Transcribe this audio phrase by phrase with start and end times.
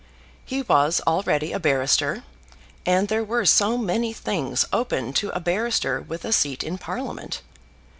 [0.43, 2.23] He was already a barrister,
[2.87, 7.43] and there were so many things open to a barrister with a seat in Parliament!